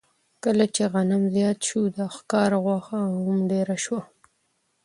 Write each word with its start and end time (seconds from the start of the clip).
کله 0.43 0.65
چې 0.75 0.83
غنم 0.93 1.23
زیات 1.35 1.59
شو، 1.67 1.81
د 1.97 1.99
ښکار 2.15 2.51
غوښه 2.63 2.99
هم 3.25 3.39
ډېره 3.51 3.75
شوه. 3.83 4.01